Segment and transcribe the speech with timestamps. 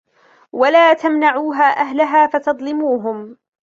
[0.51, 3.37] وَلَا تَمْنَعُوهَا أَهْلَهَا فَتَظْلِمُوهُمْ